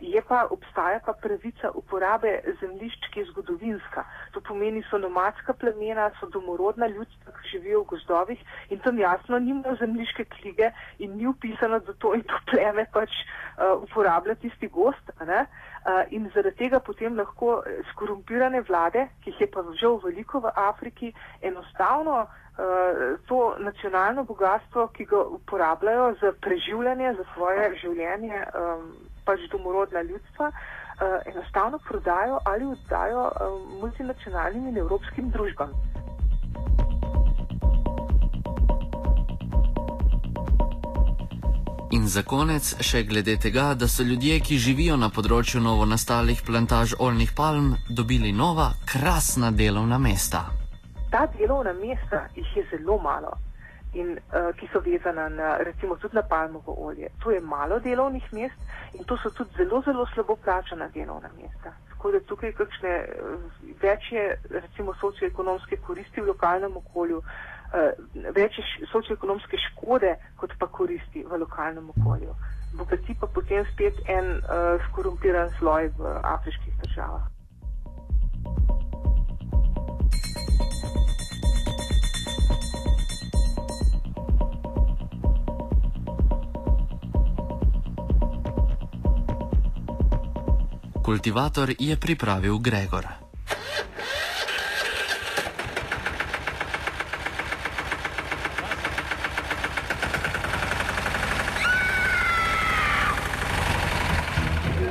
je 0.00 0.22
pa 0.28 0.46
obstaja 0.50 1.00
pa 1.06 1.12
pravica 1.12 1.70
uporabe 1.74 2.40
zemljišč, 2.60 3.08
ki 3.12 3.20
je 3.20 3.26
zgodovinska. 3.30 4.04
To 4.32 4.40
pomeni, 4.40 4.82
so 4.90 4.98
nomadska 4.98 5.52
plemena, 5.52 6.10
so 6.20 6.28
domorodna 6.30 6.86
ljudstva, 6.86 7.32
ki 7.32 7.50
živijo 7.50 7.82
v 7.82 7.90
gozdovih 7.94 8.44
in 8.70 8.78
tam 8.78 8.98
jasno 8.98 9.38
nimajo 9.38 9.76
zemljiške 9.76 10.24
knjige 10.24 10.70
in 10.98 11.16
ni 11.16 11.26
upisano, 11.26 11.78
da 11.78 11.92
to 11.92 12.14
in 12.14 12.22
to 12.22 12.38
pleme 12.50 12.86
pač 12.92 13.10
uh, 13.10 13.82
uporablja 13.82 14.34
tisti 14.34 14.68
gost. 14.68 15.10
Uh, 15.20 15.46
in 16.10 16.30
zaradi 16.34 16.56
tega 16.56 16.80
potem 16.80 17.18
lahko 17.18 17.62
skorumpirane 17.90 18.60
vlade, 18.60 19.08
ki 19.22 19.30
jih 19.30 19.40
je 19.40 19.50
pa 19.50 19.62
žal 19.80 20.00
veliko 20.04 20.40
v 20.40 20.50
Afriki, 20.54 21.12
enostavno 21.42 22.26
Eh, 22.58 23.16
to 23.28 23.54
nacionalno 23.58 24.24
bogatstvo, 24.24 24.86
ki 24.88 25.04
ga 25.04 25.18
uporabljajo 25.38 26.14
za 26.20 26.32
preživljanje, 26.40 27.14
za 27.18 27.24
svoje 27.34 27.74
življenje, 27.82 28.44
um, 28.60 28.94
pač 29.26 29.44
domorodna 29.52 30.02
ljudstva, 30.02 30.48
uh, 30.48 31.32
enostavno 31.32 31.78
prodajo 31.88 32.38
ali 32.44 32.64
oddajo 32.64 33.28
um, 33.28 33.78
multinacionalnim 33.80 34.68
in 34.68 34.78
evropskim 34.78 35.30
družbam. 35.30 35.72
In 41.96 42.08
za 42.08 42.22
konec 42.22 42.74
še 42.82 43.04
glede 43.08 43.36
tega, 43.40 43.70
da 43.74 43.88
so 43.88 44.02
ljudje, 44.02 44.40
ki 44.40 44.58
živijo 44.58 44.98
na 45.00 45.08
področju 45.08 45.62
novo 45.62 45.86
nastalih 45.86 46.42
plantaž 46.46 46.98
oljnih 46.98 47.32
palm, 47.36 47.74
dobili 47.88 48.32
nova, 48.32 48.72
krasna 48.84 49.50
delovna 49.50 49.98
mesta 49.98 50.44
ta 51.16 51.26
delovna 51.38 51.72
mesta 51.72 52.28
jih 52.34 52.56
je 52.56 52.64
zelo 52.70 52.98
malo 52.98 53.32
in 53.96 54.18
uh, 54.18 54.52
ki 54.56 54.68
so 54.72 54.80
vezana 54.80 55.28
na 55.28 55.56
recimo 55.58 55.96
tudi 55.96 56.14
na 56.14 56.22
palmovo 56.22 56.74
olje. 56.86 57.08
To 57.22 57.30
je 57.30 57.40
malo 57.40 57.78
delovnih 57.80 58.32
mest 58.32 58.58
in 58.94 59.04
to 59.04 59.16
so 59.16 59.30
tudi 59.30 59.50
zelo, 59.56 59.82
zelo 59.82 60.06
slabo 60.14 60.36
plačana 60.36 60.88
delovna 60.94 61.30
mesta. 61.36 61.72
Tako 61.88 62.10
da 62.10 62.20
tukaj 62.20 62.52
kakšne 62.52 62.94
uh, 63.04 63.40
večje 63.82 64.38
recimo 64.50 64.94
socioekonomske 65.00 65.76
koristi 65.76 66.20
v 66.20 66.26
lokalnem 66.26 66.76
okolju, 66.76 67.18
uh, 67.18 67.24
večje 68.34 68.64
socioekonomske 68.92 69.56
škode 69.68 70.16
kot 70.36 70.52
pa 70.58 70.66
koristi 70.66 71.24
v 71.24 71.40
lokalnem 71.44 71.90
okolju. 71.90 72.34
Bogati 72.76 73.16
pa 73.20 73.26
potem 73.26 73.64
spet 73.72 73.94
en 74.08 74.36
uh, 74.36 74.76
skorumpiran 74.90 75.50
sloj 75.58 75.90
v 75.98 76.18
afriških 76.22 76.74
državah. 76.82 77.36
Kultivator 91.06 91.70
je 91.78 91.96
pripravil 91.96 92.58
Gregor. 92.58 93.06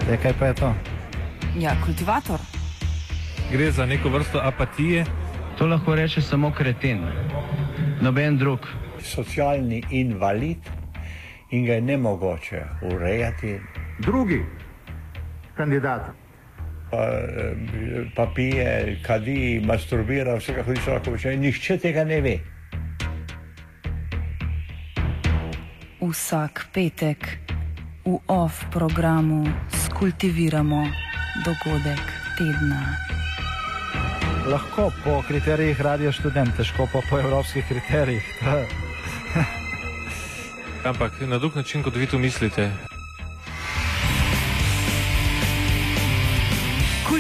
Je, 0.08 0.18
kaj 0.24 0.34
pa 0.40 0.46
je 0.46 0.54
to? 0.54 0.74
Ja, 1.60 1.76
kultivator. 1.86 2.40
Gre 3.52 3.72
za 3.72 3.86
neko 3.86 4.10
vrsto 4.10 4.40
apatije. 4.40 5.06
To 5.58 5.68
lahko 5.68 5.96
reče 5.96 6.22
samo 6.22 6.52
kreten, 6.52 7.04
noben 8.02 8.38
drug. 8.38 8.60
Socialni 9.04 9.84
invalid 9.92 10.64
in 11.52 11.66
ga 11.66 11.74
je 11.74 11.82
ne 11.82 11.98
mogoče 11.98 12.64
urejati. 12.82 13.60
Drugi, 14.00 14.46
kandidat. 15.58 16.12
Pa, 16.92 17.02
pa 18.16 18.26
pije, 18.36 19.00
kadi, 19.06 19.62
masturbira, 19.66 20.36
vse 20.36 20.54
kako 20.54 20.70
hoče 20.72 20.92
lahko 20.92 21.12
reči. 21.12 21.38
Nihče 21.38 21.78
tega 21.78 22.04
ne 22.04 22.22
ve. 22.22 22.38
Vsak 26.02 26.68
petek 26.74 27.40
v 28.06 28.20
OF 28.28 28.70
programu 28.72 29.46
skultiviramo 29.86 30.86
dogodek 31.46 32.06
tedna. 32.38 32.82
Lahko 34.46 34.92
po 35.04 35.24
kriterijih 35.28 35.82
radio 35.82 36.12
študent, 36.12 36.54
težko 36.58 36.86
pa 36.94 37.02
po 37.10 37.20
evropskih 37.20 37.66
kriterijih. 37.66 38.24
Ampak 40.86 41.12
na 41.26 41.38
drug 41.38 41.56
način, 41.56 41.84
kot 41.84 41.96
vi 41.96 42.06
to 42.06 42.20
mislite. 42.20 42.70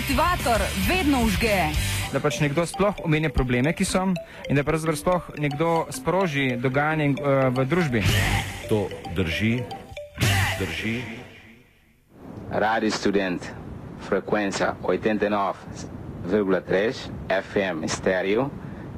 Kultivator 0.05 0.61
vedno 0.89 1.25
užge. 1.25 1.57
Da 2.13 2.19
pač 2.21 2.37
nekdo 2.39 2.65
sploh 2.69 2.93
omenja 3.03 3.29
probleme, 3.33 3.73
ki 3.73 3.85
so, 3.85 4.13
in 4.49 4.55
da 4.55 4.63
pravzaprav 4.63 4.95
sploh 4.99 5.29
nekdo 5.41 5.85
sproži 5.89 6.57
dogajanje 6.61 7.09
uh, 7.09 7.17
v 7.49 7.65
družbi. 7.65 8.03
To 8.69 8.89
drži, 9.17 9.63
drži. 10.61 11.01
Radio 12.51 12.91
študent, 12.91 13.41
frekvenca 14.05 14.75
89,3 14.83 16.93
FM 17.41 17.87
stereo, 17.89 18.49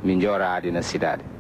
miglior 0.03 0.39
radio 0.43 0.71
na 0.75 0.83
cidade. 0.83 1.36